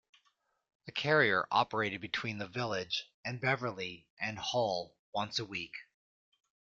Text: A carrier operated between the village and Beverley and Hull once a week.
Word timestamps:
A 0.87 0.91
carrier 0.91 1.45
operated 1.51 2.01
between 2.01 2.39
the 2.39 2.47
village 2.47 3.07
and 3.23 3.39
Beverley 3.39 4.07
and 4.19 4.39
Hull 4.39 4.95
once 5.13 5.37
a 5.37 5.45
week. 5.45 5.75